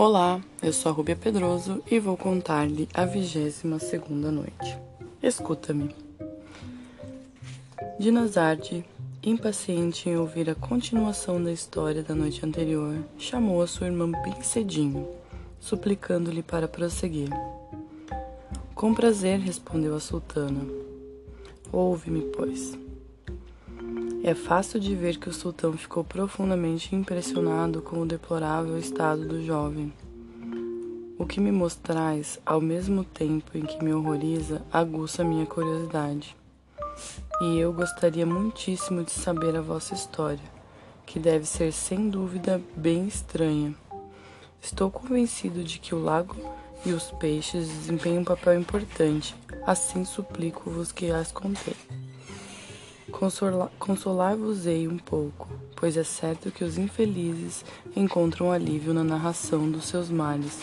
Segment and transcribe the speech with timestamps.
[0.00, 4.78] Olá, eu sou a Rubia Pedroso e vou contar-lhe a vigésima segunda noite.
[5.20, 5.92] Escuta-me.
[7.98, 8.84] Dinazarde,
[9.24, 14.40] impaciente em ouvir a continuação da história da noite anterior, chamou a sua irmã bem
[14.40, 15.08] cedinho,
[15.58, 17.30] suplicando-lhe para prosseguir.
[18.76, 20.64] Com prazer, respondeu a sultana.
[21.72, 22.78] Ouve-me, pois.
[24.28, 29.42] É fácil de ver que o sultão ficou profundamente impressionado com o deplorável estado do
[29.42, 29.90] jovem.
[31.18, 36.36] O que me mostrais, ao mesmo tempo em que me horroriza, aguça minha curiosidade.
[37.40, 40.44] E eu gostaria muitíssimo de saber a vossa história,
[41.06, 43.74] que deve ser sem dúvida bem estranha.
[44.60, 46.36] Estou convencido de que o lago
[46.84, 49.34] e os peixes desempenham um papel importante,
[49.66, 51.97] assim suplico-vos que as contei.
[53.10, 57.64] Consolar-vos-ei um pouco, pois é certo que os infelizes
[57.96, 60.60] encontram alívio na narração dos seus males.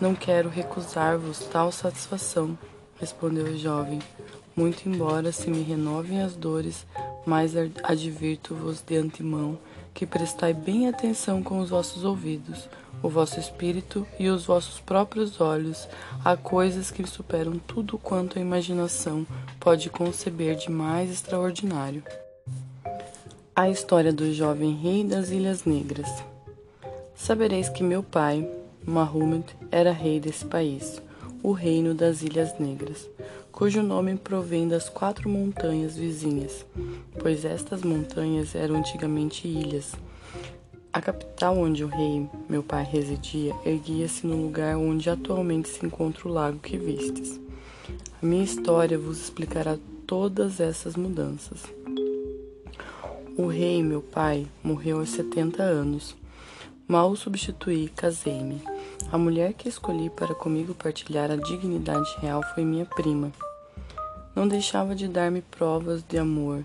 [0.00, 2.58] Não quero recusar-vos tal satisfação,
[2.98, 4.00] respondeu o jovem.
[4.54, 6.86] Muito embora se me renovem as dores,
[7.26, 9.58] mas advirto-vos de antemão
[9.92, 12.68] que prestai bem atenção com os vossos ouvidos,
[13.02, 15.88] o vosso espírito e os vossos próprios olhos
[16.24, 19.26] a coisas que superam tudo quanto a imaginação
[19.58, 22.02] pode conceber de mais extraordinário.
[23.54, 26.08] A história do jovem rei das Ilhas Negras.
[27.14, 28.48] Sabereis que meu pai,
[28.84, 31.00] Mahomet, era rei desse país,
[31.42, 33.08] o Reino das Ilhas Negras,
[33.56, 36.64] cujo nome provém das quatro montanhas vizinhas,
[37.18, 39.92] pois estas montanhas eram antigamente ilhas
[40.96, 46.26] a capital onde o rei, meu pai, residia erguia-se no lugar onde atualmente se encontra
[46.26, 47.38] o lago que vistes.
[48.22, 51.64] A minha história vos explicará todas essas mudanças.
[53.36, 56.16] O rei, meu pai, morreu aos 70 anos.
[56.88, 58.62] Mal o substituí, casei-me.
[59.12, 63.30] A mulher que escolhi para comigo partilhar a dignidade real foi minha prima.
[64.36, 66.64] Não deixava de dar-me provas de amor.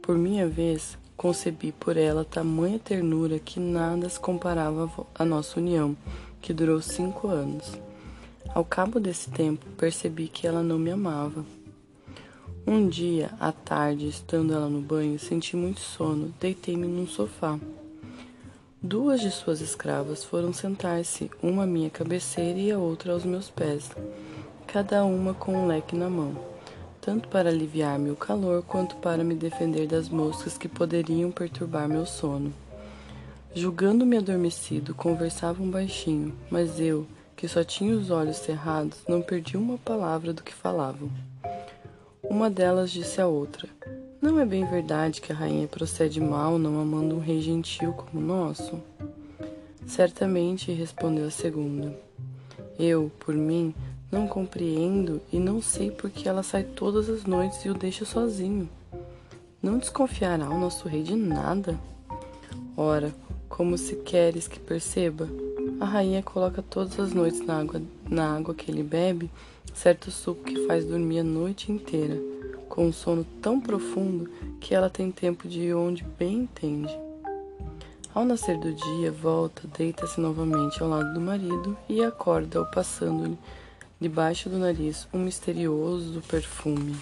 [0.00, 5.96] Por minha vez, Concebi por ela tamanha ternura que nada se comparava à nossa união,
[6.40, 7.78] que durou cinco anos.
[8.52, 11.44] Ao cabo desse tempo, percebi que ela não me amava.
[12.66, 17.56] Um dia, à tarde, estando ela no banho, senti muito sono, deitei-me num sofá.
[18.82, 23.48] Duas de suas escravas foram sentar-se, uma à minha cabeceira e a outra aos meus
[23.48, 23.92] pés,
[24.66, 26.51] cada uma com um leque na mão
[27.02, 32.06] tanto para aliviar-me o calor quanto para me defender das moscas que poderiam perturbar meu
[32.06, 32.54] sono.
[33.52, 37.04] Julgando-me adormecido, conversavam baixinho, mas eu,
[37.36, 41.10] que só tinha os olhos cerrados, não perdi uma palavra do que falavam.
[42.22, 43.68] Uma delas disse à outra:
[44.20, 48.22] Não é bem verdade que a rainha procede mal não amando um rei gentil como
[48.22, 48.80] o nosso?
[49.84, 51.98] Certamente, respondeu a segunda.
[52.78, 53.74] Eu, por mim,
[54.12, 58.04] não compreendo e não sei por que ela sai todas as noites e o deixa
[58.04, 58.68] sozinho.
[59.62, 61.80] Não desconfiará o nosso rei de nada?
[62.76, 63.14] Ora,
[63.48, 65.26] como se queres que perceba,
[65.80, 69.30] a rainha coloca todas as noites na água, na água que ele bebe
[69.72, 72.20] certo suco que faz dormir a noite inteira,
[72.68, 74.28] com um sono tão profundo
[74.60, 76.94] que ela tem tempo de ir onde bem entende.
[78.14, 83.38] Ao nascer do dia, volta, deita-se novamente ao lado do marido e acorda-o passando-lhe
[84.02, 86.96] debaixo do nariz um misterioso perfume.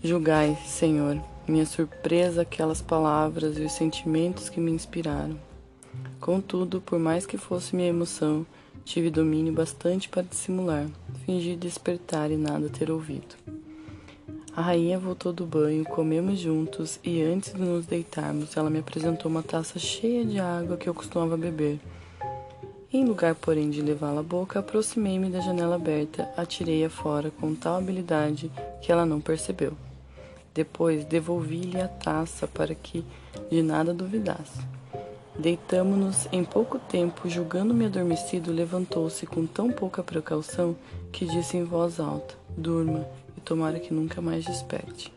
[0.00, 5.36] Julgai, Senhor, minha surpresa aquelas palavras e os sentimentos que me inspiraram.
[6.20, 8.46] Contudo, por mais que fosse minha emoção,
[8.84, 10.86] tive domínio bastante para dissimular,
[11.24, 13.34] fingi despertar e nada ter ouvido.
[14.54, 19.30] A rainha voltou do banho, comemos juntos e antes de nos deitarmos, ela me apresentou
[19.30, 21.80] uma taça cheia de água que eu costumava beber.
[22.96, 27.76] Em lugar, porém, de levá-la à boca, aproximei-me da janela aberta, atirei-a fora com tal
[27.76, 29.74] habilidade que ela não percebeu.
[30.54, 33.04] Depois devolvi-lhe a taça para que
[33.50, 34.62] de nada duvidasse.
[35.38, 40.74] Deitamo-nos em pouco tempo, julgando-me adormecido, levantou-se com tão pouca precaução
[41.12, 43.06] que disse em voz alta: Durma
[43.36, 45.12] e tomara que nunca mais desperte.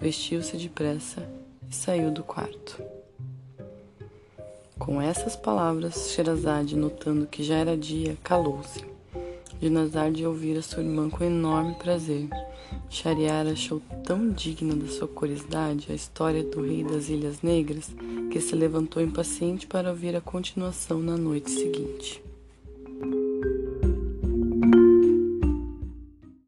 [0.00, 1.22] Vestiu-se depressa
[1.70, 2.99] e saiu do quarto.
[4.80, 8.82] Com essas palavras, Sherazade, notando que já era dia, calou-se.
[9.60, 12.28] Dinazar de ouvir a sua irmã com enorme prazer.
[12.88, 17.90] Shariar achou tão digna da sua curiosidade a história do rei das Ilhas Negras
[18.32, 22.29] que se levantou impaciente para ouvir a continuação na noite seguinte.